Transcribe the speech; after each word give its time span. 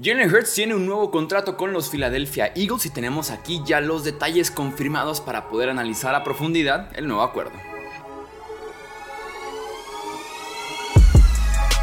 Jalen 0.00 0.32
Hurts 0.32 0.54
tiene 0.54 0.76
un 0.76 0.86
nuevo 0.86 1.10
contrato 1.10 1.56
con 1.56 1.72
los 1.72 1.90
Philadelphia 1.90 2.52
Eagles 2.54 2.86
y 2.86 2.90
tenemos 2.90 3.32
aquí 3.32 3.62
ya 3.66 3.80
los 3.80 4.04
detalles 4.04 4.48
confirmados 4.52 5.20
para 5.20 5.48
poder 5.48 5.70
analizar 5.70 6.14
a 6.14 6.22
profundidad 6.22 6.96
el 6.96 7.08
nuevo 7.08 7.22
acuerdo. 7.22 7.50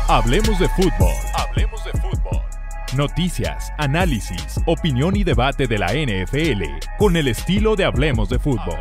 Hablemos 0.07 0.57
de 0.59 0.69
fútbol. 0.69 1.13
Hablemos 1.33 1.83
de 1.83 1.91
fútbol. 1.91 2.41
Noticias, 2.95 3.73
análisis, 3.77 4.61
opinión 4.65 5.17
y 5.17 5.25
debate 5.25 5.67
de 5.67 5.77
la 5.77 5.87
NFL 5.87 6.63
con 6.97 7.17
el 7.17 7.27
estilo 7.27 7.75
de 7.75 7.83
Hablemos 7.83 8.29
de 8.29 8.39
fútbol. 8.39 8.79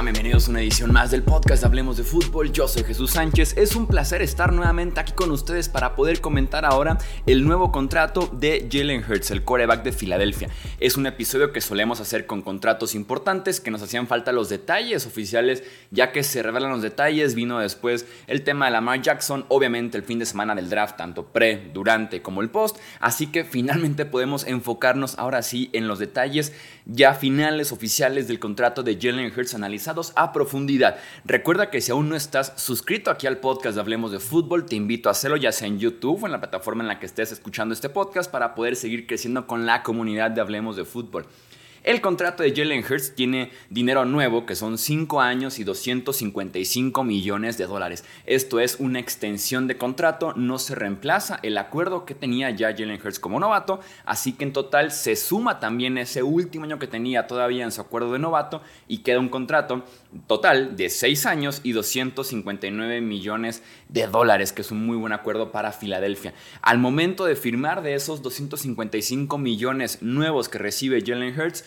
Bienvenidos 0.00 0.46
a 0.46 0.52
una 0.52 0.62
edición 0.62 0.92
más 0.92 1.10
del 1.10 1.22
podcast 1.22 1.64
Hablemos 1.64 1.98
de 1.98 2.04
Fútbol. 2.04 2.50
Yo 2.52 2.66
soy 2.66 2.82
Jesús 2.84 3.10
Sánchez. 3.10 3.56
Es 3.58 3.76
un 3.76 3.86
placer 3.86 4.22
estar 4.22 4.52
nuevamente 4.52 5.00
aquí 5.00 5.12
con 5.12 5.30
ustedes 5.32 5.68
para 5.68 5.96
poder 5.96 6.22
comentar 6.22 6.64
ahora 6.64 6.96
el 7.26 7.44
nuevo 7.44 7.72
contrato 7.72 8.30
de 8.32 8.68
Jalen 8.72 9.04
Hurts, 9.06 9.32
el 9.32 9.44
coreback 9.44 9.82
de 9.82 9.92
Filadelfia. 9.92 10.48
Es 10.80 10.96
un 10.96 11.06
episodio 11.06 11.52
que 11.52 11.60
solemos 11.60 12.00
hacer 12.00 12.26
con 12.26 12.40
contratos 12.40 12.94
importantes, 12.94 13.60
que 13.60 13.70
nos 13.70 13.82
hacían 13.82 14.06
falta 14.06 14.32
los 14.32 14.48
detalles 14.48 15.04
oficiales, 15.04 15.62
ya 15.90 16.10
que 16.10 16.22
se 16.22 16.42
revelan 16.42 16.70
los 16.70 16.82
detalles. 16.82 17.34
Vino 17.34 17.58
después 17.58 18.06
el 18.28 18.44
tema 18.44 18.66
de 18.66 18.72
Lamar 18.72 19.02
Jackson, 19.02 19.44
obviamente 19.48 19.98
el 19.98 20.04
fin 20.04 20.20
de 20.20 20.26
semana 20.26 20.54
del 20.54 20.70
draft, 20.70 20.96
tanto 20.96 21.26
pre, 21.26 21.70
durante 21.74 22.22
como 22.22 22.40
el 22.40 22.48
post. 22.48 22.78
Así 23.00 23.26
que 23.26 23.44
finalmente 23.44 24.06
podemos 24.06 24.46
enfocarnos 24.46 25.18
ahora 25.18 25.42
sí 25.42 25.68
en 25.74 25.86
los 25.86 25.98
detalles 25.98 26.52
ya 26.86 27.12
finales 27.12 27.70
oficiales 27.72 28.28
del 28.28 28.38
contrato 28.38 28.82
de 28.82 28.96
Jalen 28.98 29.30
a 30.16 30.32
profundidad. 30.32 30.96
Recuerda 31.24 31.70
que 31.70 31.80
si 31.80 31.90
aún 31.90 32.08
no 32.08 32.16
estás 32.16 32.52
suscrito 32.56 33.10
aquí 33.10 33.26
al 33.26 33.38
podcast 33.38 33.74
de 33.74 33.80
Hablemos 33.80 34.12
de 34.12 34.20
Fútbol, 34.20 34.66
te 34.66 34.76
invito 34.76 35.08
a 35.08 35.12
hacerlo 35.12 35.36
ya 35.36 35.52
sea 35.52 35.66
en 35.66 35.78
YouTube 35.78 36.22
o 36.22 36.26
en 36.26 36.32
la 36.32 36.40
plataforma 36.40 36.82
en 36.82 36.88
la 36.88 36.98
que 36.98 37.06
estés 37.06 37.32
escuchando 37.32 37.72
este 37.72 37.88
podcast 37.88 38.30
para 38.30 38.54
poder 38.54 38.76
seguir 38.76 39.06
creciendo 39.06 39.46
con 39.46 39.66
la 39.66 39.82
comunidad 39.82 40.30
de 40.30 40.40
Hablemos 40.40 40.76
de 40.76 40.84
Fútbol. 40.84 41.26
El 41.88 42.02
contrato 42.02 42.42
de 42.42 42.54
Jalen 42.54 42.84
Hurts 42.84 43.14
tiene 43.14 43.50
dinero 43.70 44.04
nuevo, 44.04 44.44
que 44.44 44.54
son 44.54 44.76
5 44.76 45.22
años 45.22 45.58
y 45.58 45.64
255 45.64 47.02
millones 47.02 47.56
de 47.56 47.66
dólares. 47.66 48.04
Esto 48.26 48.60
es 48.60 48.76
una 48.78 49.00
extensión 49.00 49.66
de 49.66 49.78
contrato, 49.78 50.34
no 50.36 50.58
se 50.58 50.74
reemplaza 50.74 51.40
el 51.42 51.56
acuerdo 51.56 52.04
que 52.04 52.14
tenía 52.14 52.50
ya 52.50 52.76
Jalen 52.76 53.00
Hurts 53.02 53.18
como 53.18 53.40
novato, 53.40 53.80
así 54.04 54.34
que 54.34 54.44
en 54.44 54.52
total 54.52 54.92
se 54.92 55.16
suma 55.16 55.60
también 55.60 55.96
ese 55.96 56.22
último 56.22 56.66
año 56.66 56.78
que 56.78 56.88
tenía 56.88 57.26
todavía 57.26 57.64
en 57.64 57.72
su 57.72 57.80
acuerdo 57.80 58.12
de 58.12 58.18
novato 58.18 58.60
y 58.86 58.98
queda 58.98 59.18
un 59.18 59.30
contrato 59.30 59.82
total 60.26 60.76
de 60.76 60.90
6 60.90 61.24
años 61.24 61.62
y 61.62 61.72
259 61.72 63.00
millones 63.00 63.62
de 63.88 64.06
dólares, 64.06 64.52
que 64.52 64.60
es 64.60 64.70
un 64.70 64.84
muy 64.84 64.98
buen 64.98 65.14
acuerdo 65.14 65.52
para 65.52 65.72
Filadelfia. 65.72 66.34
Al 66.60 66.76
momento 66.76 67.24
de 67.24 67.34
firmar 67.34 67.80
de 67.80 67.94
esos 67.94 68.20
255 68.20 69.38
millones 69.38 70.02
nuevos 70.02 70.50
que 70.50 70.58
recibe 70.58 71.02
Jalen 71.02 71.40
Hurts, 71.40 71.64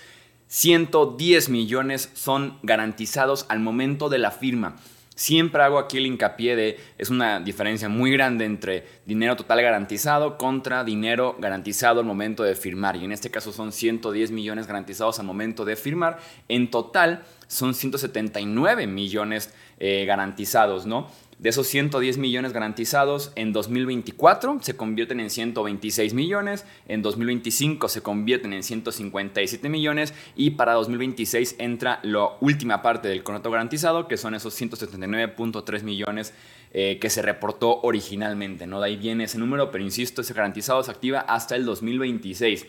110 0.51 1.47
millones 1.47 2.11
son 2.13 2.59
garantizados 2.61 3.45
al 3.47 3.61
momento 3.61 4.09
de 4.09 4.17
la 4.17 4.31
firma. 4.31 4.75
Siempre 5.15 5.63
hago 5.63 5.79
aquí 5.79 5.97
el 5.97 6.05
hincapié 6.05 6.57
de, 6.57 6.77
es 6.97 7.09
una 7.09 7.39
diferencia 7.39 7.87
muy 7.87 8.11
grande 8.11 8.43
entre 8.43 8.85
dinero 9.05 9.37
total 9.37 9.61
garantizado 9.61 10.37
contra 10.37 10.83
dinero 10.83 11.37
garantizado 11.39 12.01
al 12.01 12.05
momento 12.05 12.43
de 12.43 12.55
firmar. 12.55 12.97
Y 12.97 13.05
en 13.05 13.13
este 13.13 13.31
caso 13.31 13.53
son 13.53 13.71
110 13.71 14.31
millones 14.31 14.67
garantizados 14.67 15.19
al 15.19 15.25
momento 15.25 15.63
de 15.63 15.77
firmar. 15.77 16.19
En 16.49 16.69
total 16.69 17.23
son 17.47 17.73
179 17.73 18.87
millones 18.87 19.53
eh, 19.79 20.03
garantizados, 20.05 20.85
¿no? 20.85 21.09
De 21.41 21.49
esos 21.49 21.65
110 21.69 22.19
millones 22.19 22.53
garantizados, 22.53 23.31
en 23.35 23.51
2024 23.51 24.59
se 24.61 24.75
convierten 24.75 25.19
en 25.19 25.31
126 25.31 26.13
millones, 26.13 26.67
en 26.87 27.01
2025 27.01 27.89
se 27.89 28.03
convierten 28.03 28.53
en 28.53 28.61
157 28.61 29.67
millones 29.67 30.13
y 30.35 30.51
para 30.51 30.73
2026 30.73 31.55
entra 31.57 31.99
la 32.03 32.27
última 32.41 32.83
parte 32.83 33.07
del 33.07 33.23
contrato 33.23 33.49
garantizado, 33.49 34.07
que 34.07 34.17
son 34.17 34.35
esos 34.35 34.61
179.3 34.61 35.81
millones 35.81 36.31
eh, 36.73 36.99
que 37.01 37.09
se 37.09 37.23
reportó 37.23 37.81
originalmente. 37.81 38.67
¿no? 38.67 38.79
De 38.79 38.89
ahí 38.89 38.95
viene 38.95 39.23
ese 39.23 39.39
número, 39.39 39.71
pero 39.71 39.83
insisto, 39.83 40.21
ese 40.21 40.35
garantizado 40.35 40.83
se 40.83 40.91
activa 40.91 41.21
hasta 41.21 41.55
el 41.55 41.65
2026. 41.65 42.67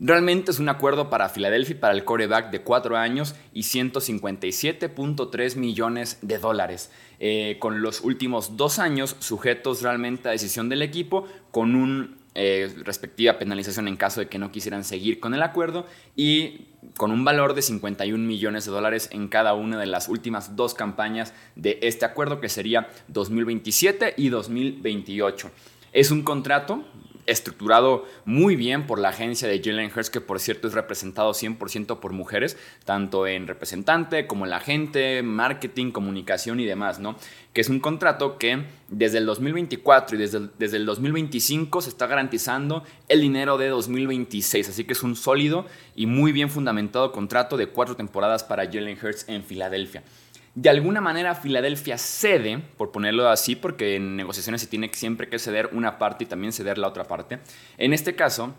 Realmente 0.00 0.50
es 0.50 0.58
un 0.58 0.68
acuerdo 0.68 1.08
para 1.08 1.28
Filadelfia 1.28 1.78
para 1.78 1.94
el 1.94 2.04
coreback 2.04 2.50
de 2.50 2.62
4 2.62 2.96
años 2.96 3.36
y 3.52 3.60
157.3 3.60 5.56
millones 5.56 6.18
de 6.20 6.38
dólares. 6.38 6.90
Eh, 7.20 7.58
con 7.60 7.80
los 7.80 8.00
últimos 8.00 8.56
dos 8.56 8.80
años 8.80 9.16
sujetos 9.20 9.82
realmente 9.82 10.28
a 10.28 10.32
decisión 10.32 10.68
del 10.68 10.82
equipo, 10.82 11.28
con 11.52 11.76
una 11.76 12.08
eh, 12.34 12.74
respectiva 12.84 13.38
penalización 13.38 13.86
en 13.86 13.96
caso 13.96 14.18
de 14.18 14.26
que 14.26 14.38
no 14.38 14.50
quisieran 14.50 14.82
seguir 14.82 15.20
con 15.20 15.34
el 15.34 15.42
acuerdo 15.42 15.86
y 16.16 16.66
con 16.96 17.12
un 17.12 17.24
valor 17.24 17.54
de 17.54 17.62
51 17.62 18.18
millones 18.26 18.64
de 18.64 18.72
dólares 18.72 19.08
en 19.12 19.28
cada 19.28 19.54
una 19.54 19.78
de 19.78 19.86
las 19.86 20.08
últimas 20.08 20.56
dos 20.56 20.74
campañas 20.74 21.32
de 21.54 21.78
este 21.82 22.04
acuerdo, 22.04 22.40
que 22.40 22.48
sería 22.48 22.88
2027 23.06 24.14
y 24.16 24.30
2028. 24.30 25.52
Es 25.92 26.10
un 26.10 26.22
contrato 26.22 26.84
estructurado 27.26 28.04
muy 28.24 28.56
bien 28.56 28.86
por 28.86 28.98
la 28.98 29.10
agencia 29.10 29.48
de 29.48 29.60
Jalen 29.62 29.90
Hurts, 29.94 30.10
que 30.10 30.20
por 30.20 30.40
cierto 30.40 30.68
es 30.68 30.74
representado 30.74 31.32
100% 31.32 32.00
por 32.00 32.12
mujeres, 32.12 32.56
tanto 32.84 33.26
en 33.26 33.46
representante 33.46 34.26
como 34.26 34.44
en 34.44 34.50
la 34.50 34.56
agente, 34.56 35.22
marketing, 35.22 35.90
comunicación 35.90 36.60
y 36.60 36.64
demás, 36.64 36.98
¿no? 36.98 37.16
Que 37.52 37.60
es 37.60 37.68
un 37.68 37.80
contrato 37.80 38.38
que 38.38 38.64
desde 38.88 39.18
el 39.18 39.26
2024 39.26 40.16
y 40.16 40.18
desde 40.18 40.38
el, 40.38 40.50
desde 40.58 40.76
el 40.76 40.86
2025 40.86 41.80
se 41.80 41.88
está 41.88 42.06
garantizando 42.06 42.82
el 43.08 43.20
dinero 43.20 43.58
de 43.58 43.68
2026, 43.68 44.68
así 44.68 44.84
que 44.84 44.92
es 44.92 45.02
un 45.02 45.16
sólido 45.16 45.66
y 45.94 46.06
muy 46.06 46.32
bien 46.32 46.50
fundamentado 46.50 47.12
contrato 47.12 47.56
de 47.56 47.68
cuatro 47.68 47.96
temporadas 47.96 48.44
para 48.44 48.64
Jalen 48.64 48.98
Hurts 49.00 49.28
en 49.28 49.44
Filadelfia. 49.44 50.02
De 50.54 50.70
alguna 50.70 51.00
manera 51.00 51.34
Filadelfia 51.34 51.98
cede, 51.98 52.60
por 52.76 52.92
ponerlo 52.92 53.28
así, 53.28 53.56
porque 53.56 53.96
en 53.96 54.14
negociaciones 54.14 54.60
se 54.60 54.68
tiene 54.68 54.88
siempre 54.92 55.28
que 55.28 55.40
ceder 55.40 55.70
una 55.72 55.98
parte 55.98 56.24
y 56.24 56.26
también 56.28 56.52
ceder 56.52 56.78
la 56.78 56.86
otra 56.86 57.04
parte. 57.04 57.40
En 57.76 57.92
este 57.92 58.14
caso, 58.14 58.54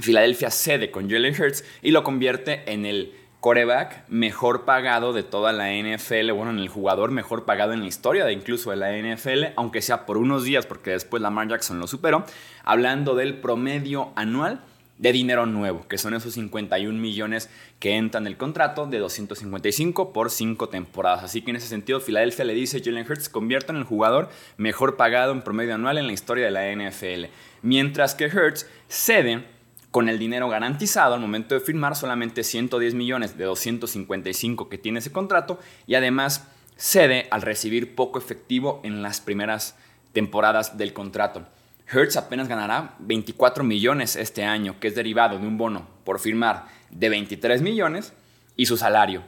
Filadelfia 0.00 0.50
cede 0.50 0.90
con 0.90 1.08
Jalen 1.08 1.40
Hurts 1.40 1.64
y 1.80 1.92
lo 1.92 2.02
convierte 2.02 2.62
en 2.72 2.86
el 2.86 3.14
coreback 3.38 4.04
mejor 4.08 4.64
pagado 4.64 5.12
de 5.12 5.22
toda 5.22 5.52
la 5.52 5.72
NFL, 5.72 6.32
bueno, 6.32 6.50
en 6.50 6.58
el 6.58 6.68
jugador 6.68 7.10
mejor 7.10 7.44
pagado 7.44 7.72
en 7.72 7.80
la 7.80 7.86
historia 7.86 8.24
de 8.24 8.32
incluso 8.32 8.70
de 8.70 8.76
la 8.76 8.92
NFL, 8.96 9.54
aunque 9.56 9.82
sea 9.82 10.06
por 10.06 10.16
unos 10.16 10.44
días, 10.44 10.66
porque 10.66 10.90
después 10.90 11.22
Lamar 11.22 11.48
Jackson 11.48 11.78
lo 11.78 11.86
superó, 11.86 12.24
hablando 12.64 13.14
del 13.14 13.34
promedio 13.34 14.12
anual 14.16 14.60
de 15.02 15.12
dinero 15.12 15.46
nuevo, 15.46 15.84
que 15.88 15.98
son 15.98 16.14
esos 16.14 16.34
51 16.34 16.96
millones 16.96 17.50
que 17.80 17.96
entran 17.96 18.22
en 18.22 18.28
el 18.28 18.36
contrato 18.36 18.86
de 18.86 19.00
255 19.00 20.12
por 20.12 20.30
5 20.30 20.68
temporadas. 20.68 21.24
Así 21.24 21.42
que 21.42 21.50
en 21.50 21.56
ese 21.56 21.66
sentido, 21.66 21.98
Filadelfia 21.98 22.44
le 22.44 22.54
dice 22.54 22.76
a 22.76 22.80
Jalen 22.84 23.04
Hurts, 23.10 23.28
convierta 23.28 23.72
en 23.72 23.78
el 23.78 23.84
jugador 23.84 24.30
mejor 24.58 24.96
pagado 24.96 25.32
en 25.32 25.42
promedio 25.42 25.74
anual 25.74 25.98
en 25.98 26.06
la 26.06 26.12
historia 26.12 26.44
de 26.44 26.52
la 26.52 26.70
NFL. 26.72 27.32
Mientras 27.62 28.14
que 28.14 28.26
Hurts 28.26 28.68
cede 28.86 29.44
con 29.90 30.08
el 30.08 30.20
dinero 30.20 30.48
garantizado 30.48 31.14
al 31.14 31.20
momento 31.20 31.56
de 31.56 31.60
firmar 31.60 31.96
solamente 31.96 32.44
110 32.44 32.94
millones 32.94 33.36
de 33.36 33.44
255 33.44 34.68
que 34.68 34.78
tiene 34.78 35.00
ese 35.00 35.10
contrato 35.10 35.58
y 35.88 35.96
además 35.96 36.46
cede 36.76 37.26
al 37.32 37.42
recibir 37.42 37.96
poco 37.96 38.20
efectivo 38.20 38.80
en 38.84 39.02
las 39.02 39.20
primeras 39.20 39.76
temporadas 40.12 40.78
del 40.78 40.92
contrato. 40.92 41.44
Hertz 41.90 42.16
apenas 42.16 42.48
ganará 42.48 42.94
24 43.00 43.64
millones 43.64 44.16
este 44.16 44.44
año, 44.44 44.78
que 44.80 44.88
es 44.88 44.94
derivado 44.94 45.38
de 45.38 45.46
un 45.46 45.58
bono 45.58 45.86
por 46.04 46.18
firmar 46.18 46.66
de 46.90 47.08
23 47.08 47.62
millones 47.62 48.12
y 48.56 48.66
su 48.66 48.76
salario, 48.76 49.22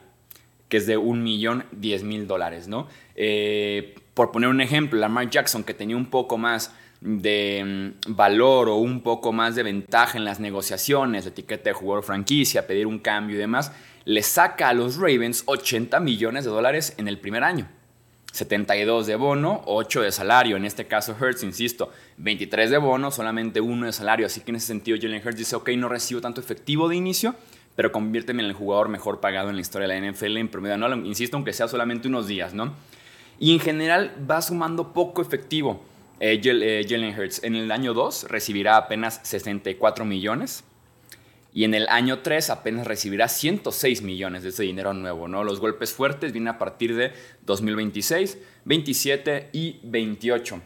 que 0.69 0.79
es 0.79 0.87
de 0.87 0.97
un 0.97 1.23
millón 1.23 1.65
10 1.73 2.05
mil 2.05 2.27
dólares, 2.27 2.69
¿no? 2.69 2.89
Eh, 3.17 3.95
por 4.15 4.31
poner 4.31 4.49
un 4.49 4.61
ejemplo, 4.61 4.99
Lamar 4.99 5.29
Jackson, 5.29 5.65
que 5.65 5.75
tenía 5.75 5.97
un 5.97 6.07
poco 6.07 6.39
más 6.39 6.73
de 7.01 7.93
mm, 8.07 8.15
valor 8.15 8.69
o 8.69 8.77
un 8.77 9.03
poco 9.03 9.33
más 9.33 9.55
de 9.55 9.63
ventaja 9.63 10.17
en 10.17 10.25
las 10.25 10.41
negociaciones, 10.41 11.27
etiqueta 11.27 11.71
de 11.71 11.75
jugador 11.75 12.05
franquicia, 12.05 12.67
pedir 12.67 12.87
un 12.87 12.99
cambio 12.99 13.37
y 13.37 13.39
demás, 13.39 13.73
le 14.05 14.23
saca 14.23 14.69
a 14.69 14.75
los 14.75 14.97
Ravens 14.97 15.43
80 15.47 16.01
millones 16.01 16.45
de 16.45 16.51
dólares 16.51 16.95
en 16.97 17.09
el 17.09 17.19
primer 17.19 17.45
año. 17.45 17.69
72 18.35 19.07
de 19.07 19.15
bono, 19.15 19.63
8 19.67 20.03
de 20.03 20.11
salario. 20.11 20.57
En 20.57 20.65
este 20.65 20.87
caso, 20.87 21.15
Hertz, 21.19 21.45
insisto, 21.45 21.93
23 22.17 22.69
de 22.69 22.79
bono, 22.79 23.13
solamente 23.13 23.61
1 23.61 23.87
de 23.87 23.93
salario. 23.93 24.27
Así 24.27 24.41
que 24.41 24.51
en 24.51 24.57
ese 24.57 24.67
sentido, 24.67 24.99
Jalen 25.01 25.23
Hurts 25.25 25.39
dice: 25.39 25.55
Ok, 25.55 25.69
no 25.77 25.89
recibo 25.89 26.21
tanto 26.21 26.41
efectivo 26.41 26.89
de 26.89 26.97
inicio, 26.97 27.37
pero 27.77 27.93
conviérteme 27.93 28.43
en 28.43 28.49
el 28.49 28.55
jugador 28.55 28.89
mejor 28.89 29.21
pagado 29.21 29.51
en 29.51 29.55
la 29.55 29.61
historia 29.61 29.87
de 29.87 30.01
la 30.01 30.11
NFL 30.11 30.37
en 30.39 30.49
promedio 30.49 30.75
anual. 30.75 31.07
Insisto, 31.07 31.37
aunque 31.37 31.53
sea 31.53 31.69
solamente 31.69 32.09
unos 32.09 32.27
días, 32.27 32.55
¿no? 32.55 32.75
Y 33.39 33.53
en 33.53 33.61
general 33.61 34.13
va 34.29 34.43
sumando 34.43 34.93
poco 34.93 35.23
efectivo 35.23 35.81
eh, 36.19 36.41
eh, 36.45 36.87
Jalen 36.89 37.17
Hurts 37.17 37.45
en 37.45 37.55
el 37.55 37.71
año 37.71 37.95
2 37.95 38.27
recibirá 38.31 38.77
apenas 38.77 39.21
64 39.23 40.05
millones 40.05 40.65
y 41.55 41.63
en 41.63 41.73
el 41.73 41.87
año 41.89 42.19
3 42.19 42.51
apenas 42.51 42.85
recibirá 42.85 43.29
106 43.29 44.03
millones 44.03 44.43
de 44.43 44.49
ese 44.49 44.65
dinero 44.65 44.93
nuevo. 44.93 45.29
¿no? 45.29 45.45
Los 45.45 45.61
golpes 45.61 45.93
fuertes 45.93 46.33
vienen 46.33 46.49
a 46.49 46.59
partir 46.59 46.97
de 46.97 47.13
2026, 47.47 48.39
27 48.65 49.51
y 49.53 49.79
28. 49.85 50.61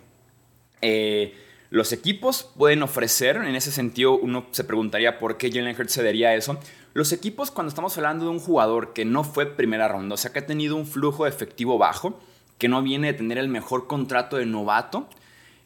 Eh, 0.81 1.35
los 1.69 1.93
equipos 1.93 2.51
pueden 2.57 2.83
ofrecer, 2.83 3.37
en 3.37 3.55
ese 3.55 3.71
sentido 3.71 4.17
uno 4.17 4.47
se 4.53 4.65
preguntaría 4.65 5.19
por 5.19 5.37
qué 5.37 5.53
Jalen 5.53 5.79
Hurts 5.79 5.93
cedería 5.93 6.35
eso. 6.35 6.59
Los 6.95 7.13
equipos 7.13 7.51
cuando 7.51 7.69
estamos 7.69 7.95
hablando 7.99 8.25
de 8.25 8.31
un 8.31 8.41
jugador 8.41 8.95
que 8.95 9.05
no 9.05 9.25
fue 9.25 9.45
primera 9.45 9.89
ronda, 9.89 10.15
o 10.15 10.17
sea 10.17 10.33
que 10.33 10.39
ha 10.39 10.47
tenido 10.47 10.75
un 10.77 10.87
flujo 10.87 11.27
efectivo 11.27 11.77
bajo, 11.77 12.19
que 12.57 12.69
no 12.69 12.83
viene 12.83 13.09
de 13.09 13.19
tener 13.19 13.37
el 13.37 13.49
mejor 13.49 13.87
contrato 13.87 14.39
de 14.39 14.47
novato, 14.47 15.07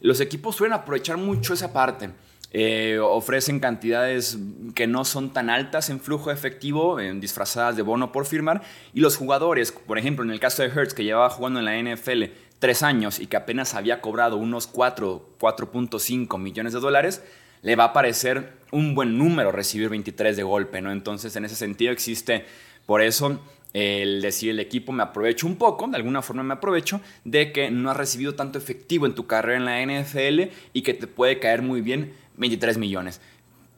los 0.01 0.19
equipos 0.19 0.57
suelen 0.57 0.73
aprovechar 0.73 1.15
mucho 1.15 1.53
esa 1.53 1.71
parte. 1.71 2.09
Eh, 2.55 2.99
ofrecen 3.01 3.59
cantidades 3.59 4.37
que 4.75 4.85
no 4.85 5.05
son 5.05 5.33
tan 5.33 5.49
altas 5.49 5.89
en 5.89 5.99
flujo 5.99 6.29
efectivo, 6.29 6.99
en 6.99 7.19
disfrazadas 7.19 7.75
de 7.75 7.81
bono 7.81 8.11
por 8.11 8.27
firmar, 8.27 8.61
y 8.93 8.99
los 8.99 9.17
jugadores, 9.17 9.71
por 9.71 9.97
ejemplo, 9.97 10.23
en 10.23 10.29
el 10.29 10.39
caso 10.39 10.61
de 10.61 10.69
Hertz, 10.69 10.93
que 10.93 11.03
llevaba 11.03 11.31
jugando 11.31 11.59
en 11.59 11.65
la 11.65 11.77
NFL 11.77 12.25
tres 12.59 12.83
años 12.83 13.19
y 13.19 13.25
que 13.25 13.37
apenas 13.37 13.73
había 13.73 14.01
cobrado 14.01 14.37
unos 14.37 14.67
4, 14.67 15.35
4.5 15.39 16.39
millones 16.39 16.73
de 16.73 16.79
dólares, 16.79 17.23
le 17.63 17.75
va 17.75 17.85
a 17.85 17.93
parecer 17.93 18.53
un 18.71 18.93
buen 18.93 19.17
número 19.17 19.51
recibir 19.51 19.89
23 19.89 20.37
de 20.37 20.43
golpe, 20.43 20.79
¿no? 20.79 20.91
Entonces, 20.91 21.35
en 21.35 21.45
ese 21.45 21.55
sentido 21.55 21.91
existe, 21.91 22.45
por 22.85 23.01
eso 23.01 23.39
el 23.73 24.21
decir 24.21 24.51
el 24.51 24.59
equipo 24.59 24.91
me 24.91 25.03
aprovecho 25.03 25.47
un 25.47 25.55
poco, 25.55 25.87
de 25.87 25.97
alguna 25.97 26.21
forma 26.21 26.43
me 26.43 26.53
aprovecho, 26.53 27.01
de 27.23 27.51
que 27.51 27.71
no 27.71 27.89
has 27.89 27.97
recibido 27.97 28.35
tanto 28.35 28.59
efectivo 28.59 29.07
en 29.07 29.15
tu 29.15 29.25
carrera 29.25 29.57
en 29.57 29.65
la 29.65 30.03
NFL 30.03 30.53
y 30.73 30.83
que 30.83 30.93
te 30.93 31.07
puede 31.07 31.39
caer 31.39 31.63
muy 31.63 31.81
bien 31.81 32.13
23 32.37 32.77
millones 32.77 33.21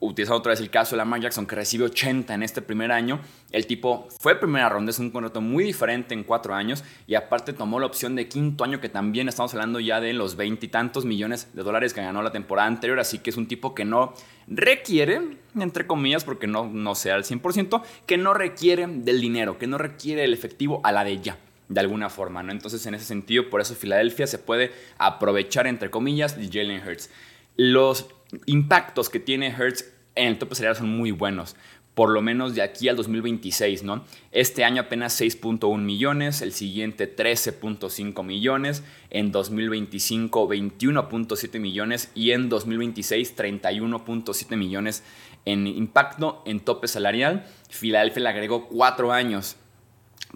utilizando 0.00 0.38
otra 0.38 0.50
vez 0.50 0.60
el 0.60 0.70
caso 0.70 0.94
de 0.94 0.98
Lamar 0.98 1.20
Jackson, 1.20 1.46
que 1.46 1.56
recibe 1.56 1.84
80 1.84 2.34
en 2.34 2.42
este 2.42 2.62
primer 2.62 2.92
año, 2.92 3.20
el 3.50 3.66
tipo 3.66 4.08
fue 4.20 4.34
primera 4.38 4.68
ronda, 4.68 4.90
es 4.90 4.98
un 4.98 5.10
contrato 5.10 5.40
muy 5.40 5.64
diferente 5.64 6.14
en 6.14 6.24
cuatro 6.24 6.54
años, 6.54 6.84
y 7.06 7.14
aparte 7.14 7.52
tomó 7.52 7.80
la 7.80 7.86
opción 7.86 8.14
de 8.14 8.28
quinto 8.28 8.64
año, 8.64 8.80
que 8.80 8.88
también 8.88 9.28
estamos 9.28 9.54
hablando 9.54 9.80
ya 9.80 10.00
de 10.00 10.12
los 10.12 10.36
veintitantos 10.36 11.04
millones 11.04 11.48
de 11.54 11.62
dólares 11.62 11.94
que 11.94 12.02
ganó 12.02 12.22
la 12.22 12.32
temporada 12.32 12.68
anterior, 12.68 13.00
así 13.00 13.18
que 13.18 13.30
es 13.30 13.36
un 13.36 13.46
tipo 13.46 13.74
que 13.74 13.84
no 13.84 14.12
requiere, 14.46 15.20
entre 15.58 15.86
comillas, 15.86 16.24
porque 16.24 16.46
no, 16.46 16.66
no 16.66 16.94
sea 16.94 17.14
al 17.14 17.24
100%, 17.24 17.82
que 18.06 18.18
no 18.18 18.34
requiere 18.34 18.86
del 18.86 19.20
dinero, 19.20 19.58
que 19.58 19.66
no 19.66 19.78
requiere 19.78 20.24
el 20.24 20.34
efectivo 20.34 20.80
a 20.84 20.92
la 20.92 21.04
de 21.04 21.20
ya 21.20 21.38
de 21.68 21.80
alguna 21.80 22.08
forma. 22.10 22.42
Entonces, 22.42 22.86
en 22.86 22.94
ese 22.94 23.04
sentido, 23.04 23.50
por 23.50 23.60
eso 23.60 23.74
Filadelfia 23.74 24.28
se 24.28 24.38
puede 24.38 24.70
aprovechar, 24.98 25.66
entre 25.66 25.90
comillas, 25.90 26.36
de 26.36 26.46
Jalen 26.46 26.86
Hurts. 26.86 27.10
Los 27.56 28.06
impactos 28.46 29.08
que 29.08 29.20
tiene 29.20 29.48
Hertz 29.48 29.92
en 30.14 30.28
el 30.28 30.38
tope 30.38 30.54
salarial 30.54 30.76
son 30.76 30.90
muy 30.90 31.10
buenos. 31.10 31.56
Por 31.94 32.10
lo 32.10 32.20
menos 32.20 32.54
de 32.54 32.60
aquí 32.60 32.90
al 32.90 32.96
2026, 32.96 33.82
¿no? 33.82 34.04
Este 34.30 34.64
año 34.64 34.82
apenas 34.82 35.18
6.1 35.18 35.78
millones, 35.78 36.42
el 36.42 36.52
siguiente 36.52 37.16
13.5 37.16 38.22
millones, 38.22 38.84
en 39.08 39.32
2025 39.32 40.46
21.7 40.46 41.58
millones 41.58 42.10
y 42.14 42.32
en 42.32 42.50
2026 42.50 43.34
31.7 43.34 44.56
millones 44.58 45.02
en 45.46 45.66
impacto 45.66 46.42
en 46.44 46.60
tope 46.60 46.86
salarial. 46.86 47.46
Filadelfia 47.70 48.24
le 48.24 48.28
agregó 48.28 48.68
cuatro 48.68 49.12
años, 49.12 49.56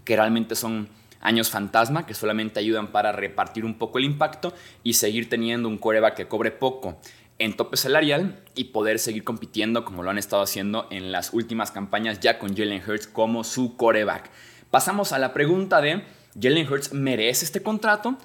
que 0.05 0.17
realmente 0.17 0.55
son 0.55 0.89
años 1.21 1.51
fantasma 1.51 2.07
que 2.07 2.15
solamente 2.15 2.61
ayudan 2.61 2.89
para 2.89 3.13
repartir 3.13 3.65
un 3.65 3.75
poco 3.75 3.99
el 3.99 4.05
impacto 4.05 4.53
y 4.83 4.95
seguir 4.95 5.29
teniendo 5.29 5.69
un 5.69 5.79
coreback 5.79 6.17
que 6.17 6.29
cobre 6.29 6.51
poco 6.51 6.99
en 7.39 7.57
tope 7.57 7.77
salarial 7.77 8.39
y 8.55 8.65
poder 8.65 8.99
seguir 8.99 9.25
compitiendo 9.25 9.85
como 9.85 10.03
lo 10.03 10.11
han 10.11 10.19
estado 10.19 10.43
haciendo 10.43 10.87
en 10.91 11.11
las 11.11 11.33
últimas 11.33 11.71
campañas 11.71 12.21
ya 12.21 12.39
con 12.39 12.55
Jalen 12.55 12.83
Hurts 12.87 13.07
como 13.07 13.45
su 13.45 13.77
coreback. 13.77 14.31
Pasamos 14.71 15.13
a 15.13 15.19
la 15.19 15.33
pregunta 15.33 15.81
de 15.81 16.03
Jalen 16.41 16.71
Hurts 16.71 16.93
merece 16.93 17.45
este 17.45 17.63
contrato. 17.63 18.17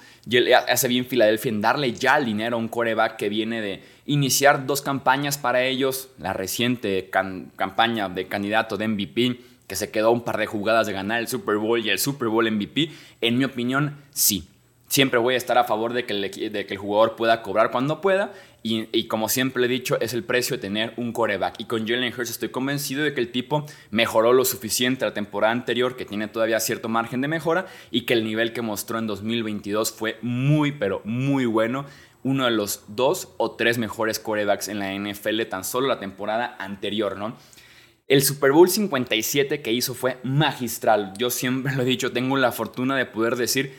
Hace 0.68 0.88
bien 0.88 1.06
Filadelfia 1.06 1.48
en 1.48 1.60
darle 1.60 1.92
ya 1.92 2.18
el 2.18 2.26
dinero 2.26 2.56
a 2.56 2.58
un 2.58 2.68
coreback 2.68 3.16
que 3.16 3.28
viene 3.28 3.60
de 3.60 3.82
iniciar 4.04 4.66
dos 4.66 4.82
campañas 4.82 5.38
para 5.38 5.62
ellos, 5.62 6.10
la 6.18 6.32
reciente 6.32 7.10
campaña 7.10 8.08
de 8.08 8.28
candidato 8.28 8.76
de 8.76 8.88
MVP 8.88 9.40
que 9.66 9.76
se 9.76 9.90
quedó 9.90 10.10
un 10.10 10.22
par 10.22 10.38
de 10.38 10.46
jugadas 10.46 10.86
de 10.86 10.92
ganar 10.92 11.20
el 11.20 11.28
Super 11.28 11.56
Bowl 11.56 11.84
y 11.84 11.90
el 11.90 11.98
Super 11.98 12.28
Bowl 12.28 12.50
MVP, 12.50 12.90
en 13.20 13.38
mi 13.38 13.44
opinión, 13.44 13.96
sí. 14.10 14.48
Siempre 14.88 15.18
voy 15.18 15.34
a 15.34 15.36
estar 15.36 15.58
a 15.58 15.64
favor 15.64 15.92
de 15.92 16.06
que 16.06 16.12
el, 16.12 16.78
jugador 16.78 17.16
pueda 17.16 17.42
cobrar 17.42 17.72
cuando 17.72 18.00
pueda 18.00 18.32
y, 18.62 19.06
como 19.06 19.28
siempre 19.28 19.64
he 19.64 19.68
dicho, 19.68 20.00
es 20.00 20.12
el 20.12 20.24
precio 20.24 20.56
de 20.56 20.60
tener 20.60 20.92
un 20.96 21.12
coreback. 21.12 21.54
Y 21.58 21.64
con 21.66 21.86
Jalen 21.86 22.12
Hurts 22.12 22.30
estoy 22.30 22.48
convencido 22.48 23.04
de 23.04 23.14
que 23.14 23.20
el 23.20 23.30
tipo 23.30 23.64
mejoró 23.90 24.32
lo 24.32 24.44
suficiente 24.44 25.04
la 25.04 25.14
temporada 25.14 25.52
anterior, 25.52 25.96
que 25.96 26.04
tiene 26.04 26.26
todavía 26.26 26.58
cierto 26.58 26.88
margen 26.88 27.20
de 27.20 27.28
mejora 27.28 27.66
y 27.92 28.02
que 28.02 28.14
el 28.14 28.24
nivel 28.24 28.52
que 28.52 28.62
mostró 28.62 28.98
en 28.98 29.06
2022 29.06 29.92
fue 29.92 30.18
muy, 30.22 30.72
pero 30.72 31.00
muy 31.04 31.46
bueno. 31.46 31.84
Uno 32.24 32.44
de 32.46 32.50
los 32.50 32.82
dos 32.88 33.28
o 33.36 33.52
tres 33.52 33.78
mejores 33.78 34.18
corebacks 34.18 34.66
en 34.66 34.80
la 34.80 34.92
NFL 34.92 35.42
tan 35.48 35.62
solo 35.62 35.86
la 35.86 36.00
temporada 36.00 36.56
anterior, 36.58 37.16
¿no? 37.16 37.36
El 38.08 38.22
Super 38.22 38.52
Bowl 38.52 38.68
57 38.68 39.62
que 39.62 39.72
hizo 39.72 39.92
fue 39.92 40.18
magistral. 40.22 41.14
Yo 41.18 41.28
siempre 41.28 41.74
lo 41.74 41.82
he 41.82 41.86
dicho, 41.86 42.12
tengo 42.12 42.36
la 42.36 42.52
fortuna 42.52 42.96
de 42.96 43.04
poder 43.04 43.34
decir, 43.34 43.74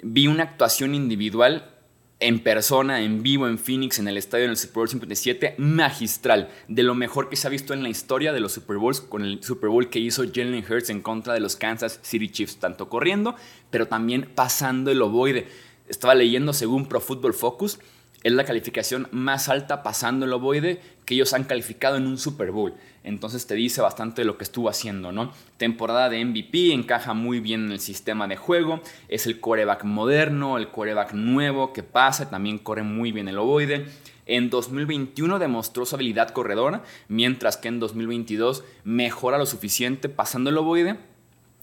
vi 0.00 0.28
una 0.28 0.44
actuación 0.44 0.94
individual 0.94 1.72
en 2.20 2.38
persona, 2.38 3.02
en 3.02 3.24
vivo, 3.24 3.48
en 3.48 3.58
Phoenix, 3.58 3.98
en 3.98 4.06
el 4.06 4.16
estadio 4.16 4.44
en 4.44 4.52
el 4.52 4.56
Super 4.56 4.76
Bowl 4.76 4.88
57, 4.88 5.56
magistral, 5.58 6.50
de 6.68 6.84
lo 6.84 6.94
mejor 6.94 7.28
que 7.28 7.34
se 7.34 7.48
ha 7.48 7.50
visto 7.50 7.74
en 7.74 7.82
la 7.82 7.88
historia 7.88 8.32
de 8.32 8.38
los 8.38 8.52
Super 8.52 8.76
Bowls, 8.76 9.00
con 9.00 9.24
el 9.24 9.42
Super 9.42 9.68
Bowl 9.70 9.90
que 9.90 9.98
hizo 9.98 10.22
Jalen 10.22 10.64
Hurts 10.64 10.90
en 10.90 11.02
contra 11.02 11.34
de 11.34 11.40
los 11.40 11.56
Kansas 11.56 11.98
City 12.02 12.28
Chiefs, 12.28 12.58
tanto 12.58 12.88
corriendo, 12.88 13.34
pero 13.70 13.88
también 13.88 14.30
pasando 14.36 14.92
el 14.92 15.02
ovoide. 15.02 15.48
Estaba 15.88 16.14
leyendo 16.14 16.52
según 16.52 16.86
Pro 16.86 17.00
Football 17.00 17.34
Focus, 17.34 17.80
es 18.24 18.32
la 18.32 18.44
calificación 18.44 19.06
más 19.12 19.48
alta 19.48 19.82
pasando 19.82 20.24
el 20.24 20.32
ovoide 20.32 20.80
que 21.04 21.14
ellos 21.14 21.34
han 21.34 21.44
calificado 21.44 21.96
en 21.96 22.06
un 22.06 22.18
Super 22.18 22.50
Bowl. 22.50 22.74
Entonces 23.04 23.46
te 23.46 23.54
dice 23.54 23.82
bastante 23.82 24.22
de 24.22 24.26
lo 24.26 24.38
que 24.38 24.44
estuvo 24.44 24.70
haciendo, 24.70 25.12
¿no? 25.12 25.30
Temporada 25.58 26.08
de 26.08 26.24
MVP, 26.24 26.72
encaja 26.72 27.12
muy 27.12 27.40
bien 27.40 27.66
en 27.66 27.72
el 27.72 27.80
sistema 27.80 28.26
de 28.26 28.36
juego, 28.36 28.80
es 29.08 29.26
el 29.26 29.40
coreback 29.40 29.84
moderno, 29.84 30.56
el 30.56 30.68
coreback 30.68 31.12
nuevo 31.12 31.74
que 31.74 31.82
pasa, 31.82 32.30
también 32.30 32.58
corre 32.58 32.82
muy 32.82 33.12
bien 33.12 33.28
el 33.28 33.38
ovoide. 33.38 33.86
En 34.26 34.48
2021 34.48 35.38
demostró 35.38 35.84
su 35.84 35.94
habilidad 35.94 36.30
corredora, 36.30 36.82
mientras 37.08 37.58
que 37.58 37.68
en 37.68 37.78
2022 37.78 38.64
mejora 38.84 39.36
lo 39.36 39.44
suficiente 39.44 40.08
pasando 40.08 40.48
el 40.48 40.56
ovoide 40.56 40.96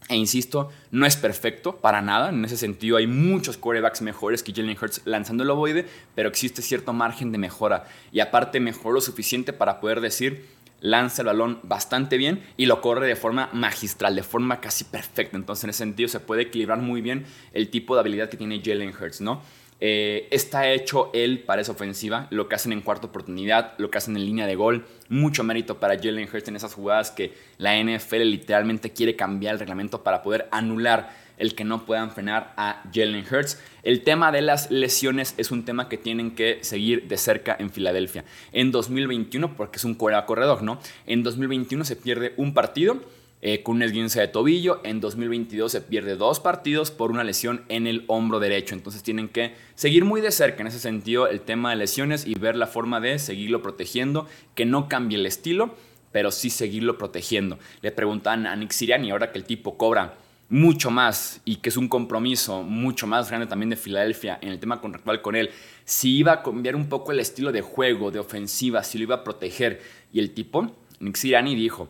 e 0.10 0.16
insisto, 0.16 0.72
no 0.92 1.06
es 1.06 1.16
perfecto 1.16 1.78
para 1.78 2.02
nada. 2.02 2.30
En 2.30 2.44
ese 2.44 2.58
sentido, 2.58 2.98
hay 2.98 3.08
muchos 3.08 3.58
quarterbacks 3.58 4.02
mejores 4.02 4.44
que 4.44 4.54
Jalen 4.54 4.78
Hurts 4.82 5.02
lanzando 5.06 5.44
el 5.44 5.50
ovoide, 5.50 5.86
pero 6.16 6.28
existe 6.28 6.62
cierto 6.62 6.92
margen 6.92 7.32
de 7.32 7.38
mejora. 7.38 7.88
Y 8.12 8.20
aparte, 8.20 8.60
mejoró 8.60 8.96
lo 8.96 9.02
suficiente 9.02 9.54
para 9.54 9.80
poder 9.80 10.02
decir, 10.02 10.46
lanza 10.82 11.22
el 11.22 11.28
balón 11.28 11.60
bastante 11.64 12.18
bien 12.18 12.44
y 12.58 12.66
lo 12.66 12.82
corre 12.82 13.08
de 13.08 13.16
forma 13.16 13.50
magistral, 13.54 14.16
de 14.16 14.24
forma 14.24 14.60
casi 14.60 14.84
perfecta. 14.84 15.38
Entonces, 15.38 15.64
en 15.64 15.70
ese 15.70 15.80
sentido, 15.80 16.10
se 16.10 16.20
puede 16.20 16.42
equilibrar 16.42 16.80
muy 16.80 17.02
bien 17.02 17.26
el 17.54 17.70
tipo 17.70 17.94
de 17.94 18.02
habilidad 18.02 18.30
que 18.30 18.38
tiene 18.38 18.62
Jalen 18.64 18.94
Hurts, 18.94 19.22
¿no? 19.22 19.42
Eh, 19.84 20.28
está 20.30 20.70
hecho 20.70 21.10
él 21.12 21.40
para 21.40 21.64
esa 21.64 21.72
ofensiva, 21.72 22.28
lo 22.30 22.48
que 22.48 22.54
hacen 22.54 22.72
en 22.72 22.82
cuarta 22.82 23.08
oportunidad, 23.08 23.74
lo 23.80 23.90
que 23.90 23.98
hacen 23.98 24.16
en 24.16 24.26
línea 24.26 24.46
de 24.46 24.56
gol. 24.56 24.86
Mucho 25.10 25.44
mérito 25.44 25.80
para 25.80 25.98
Jalen 25.98 26.30
Hurts 26.32 26.48
en 26.48 26.56
esas 26.56 26.76
jugadas 26.76 27.10
que 27.10 27.34
la 27.58 27.76
NFL 27.82 28.22
literalmente 28.22 28.92
quiere 28.92 29.16
cambiar 29.16 29.56
el 29.56 29.60
reglamento 29.60 30.04
para 30.04 30.22
poder 30.22 30.48
anular 30.52 31.10
el 31.40 31.56
que 31.56 31.64
no 31.64 31.86
puedan 31.88 32.12
frenar 32.12 32.54
a 32.58 32.84
Jalen 32.94 33.26
Hurts. 33.26 33.60
El 33.82 34.04
tema 34.04 34.32
de 34.32 34.44
las 34.44 34.70
lesiones 34.70 35.34
es 35.38 35.50
un 35.50 35.66
tema 35.66 35.90
que 35.90 35.98
tienen 35.98 36.36
que 36.36 36.60
seguir 36.62 37.08
de 37.08 37.18
cerca 37.18 37.56
en 37.58 37.72
Filadelfia. 37.72 38.24
En 38.52 38.72
2021, 38.72 39.58
porque 39.58 39.78
es 39.78 39.84
un 39.84 39.96
corredor, 39.96 40.62
¿no? 40.62 40.80
En 41.08 41.24
2021 41.24 41.84
se 41.86 41.96
pierde 41.96 42.36
un 42.38 42.54
partido 42.54 43.02
eh, 43.42 43.64
con 43.64 43.78
un 43.78 43.84
esguince 43.84 44.20
de 44.20 44.28
tobillo. 44.28 44.82
En 44.84 45.02
2022 45.02 45.72
se 45.72 45.82
pierde 45.82 46.16
dos 46.16 46.40
partidos 46.40 46.92
por 46.92 47.12
una 47.12 47.24
lesión 47.24 47.64
en 47.70 47.88
el 47.88 48.04
hombro 48.08 48.40
derecho. 48.40 48.76
Entonces 48.76 49.04
tienen 49.04 49.30
que 49.30 49.54
seguir 49.76 50.06
muy 50.06 50.22
de 50.22 50.32
cerca 50.32 50.62
en 50.62 50.68
ese 50.68 50.80
sentido 50.80 51.28
el 51.28 51.42
tema 51.42 51.72
de 51.72 51.78
lesiones 51.78 52.26
y 52.26 52.36
ver 52.36 52.56
la 52.56 52.68
forma 52.68 53.00
de 53.00 53.20
seguirlo 53.20 53.62
protegiendo, 53.62 54.28
que 54.56 54.66
no 54.66 54.88
cambie 54.88 55.18
el 55.18 55.26
estilo, 55.26 55.76
pero 56.12 56.32
sí 56.32 56.50
seguirlo 56.50 56.98
protegiendo. 56.98 57.58
Le 57.82 57.92
preguntan 57.92 58.46
a 58.46 58.56
Nick 58.56 58.72
Siriani, 58.72 59.12
ahora 59.12 59.32
que 59.32 59.40
el 59.40 59.46
tipo 59.46 59.78
cobra 59.78 60.16
mucho 60.50 60.92
más 60.92 61.40
y 61.46 61.56
que 61.58 61.70
es 61.70 61.78
un 61.78 61.88
compromiso 61.88 62.62
mucho 62.62 63.08
más 63.08 63.30
grande 63.30 63.48
también 63.48 63.70
de 63.70 63.78
Filadelfia 63.78 64.38
en 64.42 64.50
el 64.50 64.60
tema 64.60 64.82
contractual 64.82 65.22
con 65.22 65.38
él, 65.38 65.50
si 65.86 66.18
iba 66.18 66.34
a 66.34 66.44
cambiar 66.44 66.76
un 66.76 66.90
poco 66.90 67.14
el 67.14 67.22
estilo 67.22 67.54
de 67.54 67.62
juego, 67.62 68.12
de 68.12 68.20
ofensiva, 68.20 68.84
si 68.84 68.98
lo 68.98 69.06
iba 69.06 69.16
a 69.16 69.24
proteger. 69.24 69.82
Y 70.12 70.20
el 70.20 70.32
tipo, 70.32 70.76
Nick 71.00 71.16
Siriani 71.16 71.56
dijo, 71.56 71.88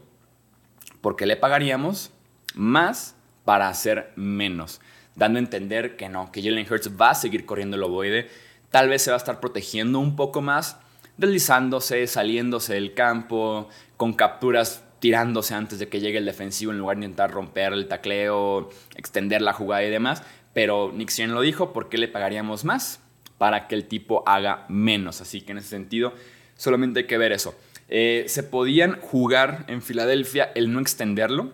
porque 1.01 1.25
le 1.25 1.35
pagaríamos 1.35 2.11
más 2.55 3.15
para 3.45 3.67
hacer 3.67 4.11
menos, 4.15 4.81
dando 5.15 5.37
a 5.37 5.41
entender 5.41 5.95
que 5.97 6.09
no, 6.09 6.31
que 6.31 6.41
Jalen 6.41 6.71
Hurts 6.71 6.91
va 6.99 7.11
a 7.11 7.15
seguir 7.15 7.45
corriendo 7.45 7.75
el 7.75 7.83
ovoide. 7.83 8.29
tal 8.69 8.87
vez 8.87 9.01
se 9.01 9.11
va 9.11 9.17
a 9.17 9.17
estar 9.17 9.39
protegiendo 9.39 9.99
un 9.99 10.15
poco 10.15 10.41
más, 10.41 10.77
deslizándose, 11.17 12.07
saliéndose 12.07 12.73
del 12.73 12.93
campo, 12.93 13.67
con 13.97 14.13
capturas 14.13 14.83
tirándose 15.01 15.55
antes 15.55 15.79
de 15.79 15.89
que 15.89 15.99
llegue 15.99 16.19
el 16.19 16.25
defensivo 16.25 16.71
en 16.71 16.77
lugar 16.77 16.97
de 16.97 17.05
intentar 17.05 17.31
romper 17.31 17.73
el 17.73 17.87
tacleo, 17.87 18.69
extender 18.95 19.41
la 19.41 19.51
jugada 19.51 19.83
y 19.83 19.89
demás. 19.89 20.21
Pero 20.53 20.93
Sirianni 21.07 21.33
lo 21.33 21.41
dijo, 21.41 21.73
¿por 21.73 21.89
qué 21.89 21.97
le 21.97 22.07
pagaríamos 22.07 22.65
más? 22.65 23.01
Para 23.39 23.67
que 23.67 23.73
el 23.73 23.87
tipo 23.87 24.23
haga 24.27 24.65
menos. 24.69 25.19
Así 25.19 25.41
que 25.41 25.53
en 25.53 25.57
ese 25.57 25.69
sentido, 25.69 26.13
solamente 26.55 27.01
hay 27.01 27.07
que 27.07 27.17
ver 27.17 27.31
eso. 27.31 27.55
Eh, 27.91 28.25
se 28.27 28.41
podían 28.41 28.99
jugar 28.99 29.65
en 29.67 29.83
Filadelfia 29.83 30.51
el 30.55 30.73
no 30.73 30.79
extenderlo. 30.79 31.53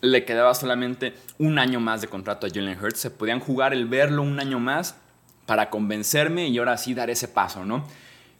Le 0.00 0.24
quedaba 0.24 0.54
solamente 0.54 1.12
un 1.38 1.58
año 1.58 1.80
más 1.80 2.00
de 2.00 2.08
contrato 2.08 2.46
a 2.46 2.50
Jalen 2.50 2.82
Hurts. 2.82 3.00
Se 3.00 3.10
podían 3.10 3.40
jugar 3.40 3.74
el 3.74 3.86
verlo 3.86 4.22
un 4.22 4.40
año 4.40 4.58
más 4.58 4.96
para 5.44 5.68
convencerme 5.68 6.48
y 6.48 6.56
ahora 6.56 6.78
sí 6.78 6.94
dar 6.94 7.10
ese 7.10 7.28
paso, 7.28 7.66
¿no? 7.66 7.86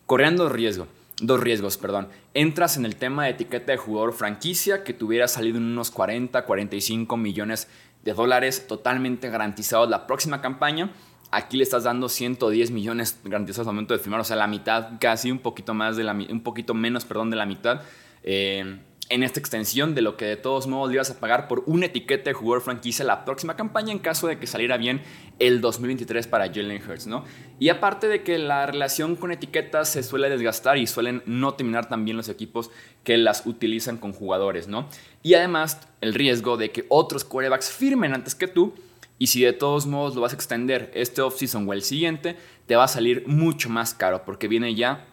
Corriendo 0.06 0.49
riesgo 0.49 0.87
dos 1.21 1.40
riesgos, 1.40 1.78
perdón. 1.78 2.09
Entras 2.35 2.76
en 2.76 2.85
el 2.85 2.97
tema 2.97 3.25
de 3.25 3.30
etiqueta 3.30 3.73
de 3.73 3.78
jugador 3.78 4.12
franquicia 4.12 4.85
que 4.85 4.92
tuviera 4.92 5.28
salido 5.28 5.59
en 5.59 5.64
unos 5.64 5.90
40, 5.90 6.45
45 6.45 7.16
millones 7.16 7.68
de 8.04 8.12
dólares 8.12 8.66
totalmente 8.66 9.30
garantizados 9.30 9.88
la 9.88 10.06
próxima 10.06 10.40
campaña. 10.40 10.90
Aquí 11.30 11.56
le 11.56 11.62
estás 11.62 11.85
dando 11.85 12.09
110 12.09 12.71
millones 12.71 13.18
garantizados 13.25 13.68
al 13.68 13.75
momento 13.75 13.95
de 13.95 14.00
firmar, 14.00 14.21
o 14.21 14.25
sea, 14.25 14.37
la 14.37 14.47
mitad, 14.47 14.92
casi 15.00 15.30
un 15.30 15.40
poquito 15.40 15.75
más 15.75 15.97
de 15.97 16.04
la, 16.04 16.12
un 16.12 16.40
poquito 16.42 16.75
menos, 16.75 17.04
perdón, 17.04 17.30
de 17.30 17.37
la 17.37 17.47
mitad. 17.47 17.83
Eh, 18.23 18.78
en 19.09 19.23
esta 19.23 19.38
extensión 19.38 19.95
de 19.95 20.02
lo 20.02 20.16
que 20.16 20.25
de 20.25 20.37
todos 20.37 20.66
modos 20.66 20.88
le 20.88 20.95
ibas 20.97 21.11
a 21.11 21.21
pagar 21.21 21.49
por 21.49 21.62
una 21.66 21.87
etiqueta 21.87 22.30
de 22.30 22.35
jugador 22.35 22.62
franquicia 22.62 23.04
la 23.04 23.25
próxima 23.25 23.56
campaña 23.56 23.92
en 23.92 23.99
caso 23.99 24.26
de 24.26 24.38
que 24.38 24.47
saliera 24.47 24.76
bien 24.76 25.00
el 25.38 25.61
2023 25.61 26.26
para 26.26 26.47
Jalen 26.47 26.83
Hurts, 26.83 27.06
¿no? 27.06 27.25
Y 27.61 27.68
aparte 27.68 28.09
de 28.09 28.23
que 28.23 28.38
la 28.38 28.66
relación 28.66 29.16
con 29.16 29.30
etiquetas 29.30 29.88
se 29.88 30.02
suele 30.02 30.28
desgastar 30.28 30.76
y 30.78 30.87
suelen 30.87 31.23
no 31.26 31.54
terminar 31.54 31.88
tan 31.88 32.04
bien 32.04 32.16
los 32.16 32.28
equipos 32.28 32.71
que 33.04 33.16
las 33.16 33.47
utilizan 33.47 33.99
con 33.99 34.12
jugadores, 34.12 34.66
¿no? 34.66 34.88
Y 35.23 35.35
además 35.35 35.80
el 36.00 36.14
riesgo 36.14 36.56
de 36.56 36.71
que 36.71 36.87
otros 36.88 37.25
quarterbacks 37.25 37.71
firmen 37.71 38.12
antes 38.12 38.35
que 38.35 38.49
tú 38.49 38.75
y 39.18 39.28
si 39.28 39.42
de 39.42 39.52
todos 39.52 39.87
modos 39.87 40.14
lo 40.14 40.20
vas 40.20 40.32
a 40.32 40.37
extender 40.37 40.90
este 40.94 41.23
offseason 41.23 41.68
o 41.68 41.73
el 41.73 41.82
siguiente, 41.82 42.37
te 42.66 42.76
va 42.76 42.85
a 42.85 42.88
salir 42.88 43.26
mucho 43.26 43.68
más 43.68 43.94
caro 43.94 44.25
porque 44.25 44.49
viene 44.49 44.75
ya 44.75 45.06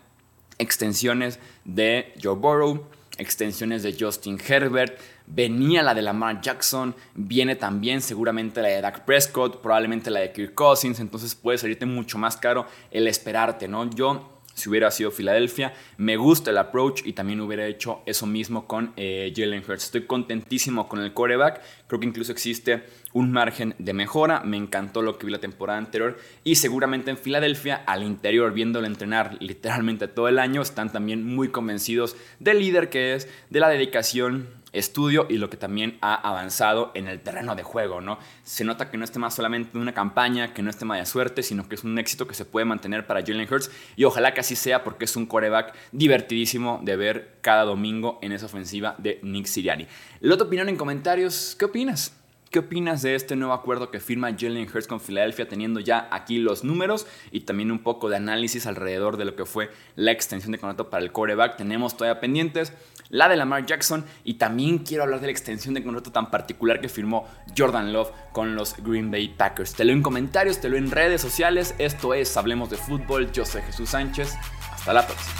extensiones 0.57 1.39
de 1.65 2.13
Joe 2.21 2.35
Burrow, 2.35 2.85
extensiones 3.17 3.83
de 3.83 3.95
Justin 3.97 4.39
Herbert, 4.45 4.99
venía 5.27 5.83
la 5.83 5.93
de 5.93 6.01
Lamar 6.01 6.41
Jackson, 6.41 6.95
viene 7.15 7.55
también 7.55 8.01
seguramente 8.01 8.61
la 8.61 8.69
de 8.69 8.81
Dak 8.81 9.05
Prescott, 9.05 9.61
probablemente 9.61 10.11
la 10.11 10.19
de 10.19 10.31
Kirk 10.31 10.53
Cousins, 10.53 10.99
entonces 10.99 11.35
puede 11.35 11.57
salirte 11.57 11.85
mucho 11.85 12.17
más 12.17 12.37
caro 12.37 12.65
el 12.91 13.07
esperarte, 13.07 13.67
¿no? 13.67 13.89
Yo 13.89 14.33
si 14.53 14.69
hubiera 14.69 14.91
sido 14.91 15.11
Filadelfia. 15.11 15.73
Me 15.97 16.17
gusta 16.17 16.51
el 16.51 16.57
approach 16.57 17.01
y 17.05 17.13
también 17.13 17.41
hubiera 17.41 17.65
hecho 17.65 18.01
eso 18.05 18.25
mismo 18.25 18.67
con 18.67 18.93
eh, 18.95 19.33
Jalen 19.35 19.63
Hurts. 19.67 19.85
Estoy 19.85 20.05
contentísimo 20.05 20.87
con 20.87 21.01
el 21.01 21.13
coreback. 21.13 21.61
Creo 21.87 21.99
que 21.99 22.05
incluso 22.05 22.31
existe 22.31 22.83
un 23.13 23.31
margen 23.31 23.75
de 23.79 23.93
mejora. 23.93 24.41
Me 24.41 24.57
encantó 24.57 25.01
lo 25.01 25.17
que 25.17 25.25
vi 25.25 25.31
la 25.31 25.39
temporada 25.39 25.79
anterior. 25.79 26.17
Y 26.43 26.55
seguramente 26.55 27.11
en 27.11 27.17
Filadelfia, 27.17 27.83
al 27.85 28.03
interior, 28.03 28.53
viéndolo 28.53 28.85
entrenar 28.87 29.37
literalmente 29.39 30.07
todo 30.07 30.27
el 30.27 30.39
año, 30.39 30.61
están 30.61 30.91
también 30.91 31.25
muy 31.25 31.49
convencidos 31.49 32.15
del 32.39 32.59
líder 32.59 32.89
que 32.89 33.15
es, 33.15 33.29
de 33.49 33.59
la 33.59 33.69
dedicación 33.69 34.63
estudio 34.73 35.27
y 35.29 35.37
lo 35.37 35.49
que 35.49 35.55
también 35.55 35.97
ha 36.01 36.15
avanzado 36.15 36.91
en 36.95 37.07
el 37.07 37.21
terreno 37.21 37.55
de 37.55 37.63
juego, 37.63 38.01
¿no? 38.01 38.17
Se 38.43 38.63
nota 38.63 38.89
que 38.89 38.97
no 38.97 39.05
es 39.05 39.11
tema 39.11 39.29
solamente 39.31 39.71
de 39.73 39.79
una 39.79 39.93
campaña, 39.93 40.53
que 40.53 40.63
no 40.63 40.69
es 40.69 40.77
tema 40.77 40.97
de 40.97 41.05
suerte, 41.05 41.43
sino 41.43 41.69
que 41.69 41.75
es 41.75 41.83
un 41.83 41.97
éxito 41.99 42.27
que 42.27 42.33
se 42.33 42.43
puede 42.43 42.65
mantener 42.65 43.07
para 43.07 43.21
Jalen 43.21 43.47
Hurts 43.49 43.71
y 43.95 44.03
ojalá 44.03 44.33
que 44.33 44.41
así 44.41 44.55
sea 44.55 44.83
porque 44.83 45.05
es 45.05 45.15
un 45.15 45.27
coreback 45.27 45.73
divertidísimo 45.91 46.81
de 46.83 46.95
ver 46.95 47.37
cada 47.41 47.63
domingo 47.63 48.19
en 48.21 48.31
esa 48.31 48.47
ofensiva 48.47 48.95
de 48.97 49.19
Nick 49.21 49.45
Siriani. 49.45 49.87
Otra 50.23 50.47
opinión 50.47 50.67
en 50.69 50.75
comentarios, 50.75 51.55
¿qué 51.57 51.65
opinas? 51.65 52.22
¿Qué 52.53 52.59
opinas 52.59 53.01
de 53.01 53.15
este 53.15 53.35
nuevo 53.35 53.51
acuerdo 53.51 53.89
que 53.89 53.99
firma 53.99 54.29
Jalen 54.29 54.67
Hurts 54.71 54.85
con 54.85 54.99
Filadelfia 54.99 55.49
teniendo 55.49 55.79
ya 55.79 56.07
aquí 56.11 56.37
los 56.37 56.63
números 56.63 57.07
y 57.31 57.39
también 57.39 57.71
un 57.71 57.79
poco 57.79 58.09
de 58.09 58.17
análisis 58.17 58.67
alrededor 58.67 59.17
de 59.17 59.25
lo 59.25 59.35
que 59.35 59.45
fue 59.45 59.71
la 59.95 60.11
extensión 60.11 60.51
de 60.51 60.59
contrato 60.59 60.87
para 60.91 61.03
el 61.03 61.11
coreback? 61.11 61.57
Tenemos 61.57 61.97
todavía 61.97 62.21
pendientes 62.21 62.71
la 63.09 63.27
de 63.27 63.37
Lamar 63.37 63.65
Jackson 63.65 64.05
y 64.23 64.35
también 64.35 64.77
quiero 64.77 65.01
hablar 65.01 65.19
de 65.19 65.25
la 65.25 65.31
extensión 65.31 65.73
de 65.73 65.83
contrato 65.83 66.11
tan 66.11 66.29
particular 66.29 66.79
que 66.79 66.89
firmó 66.89 67.27
Jordan 67.57 67.91
Love 67.91 68.11
con 68.31 68.53
los 68.53 68.75
Green 68.77 69.09
Bay 69.09 69.29
Packers. 69.29 69.73
Te 69.73 69.83
leo 69.83 69.95
en 69.95 70.03
comentarios, 70.03 70.61
te 70.61 70.69
leo 70.69 70.77
en 70.77 70.91
redes 70.91 71.21
sociales. 71.21 71.73
Esto 71.79 72.13
es 72.13 72.37
Hablemos 72.37 72.69
de 72.69 72.77
Fútbol. 72.77 73.31
Yo 73.31 73.45
soy 73.45 73.63
Jesús 73.63 73.89
Sánchez. 73.89 74.35
Hasta 74.71 74.93
la 74.93 75.07
próxima. 75.07 75.33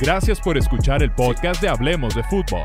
Gracias 0.00 0.40
por 0.40 0.58
escuchar 0.58 1.04
el 1.04 1.12
podcast 1.12 1.62
de 1.62 1.68
Hablemos 1.68 2.16
de 2.16 2.24
Fútbol. 2.24 2.64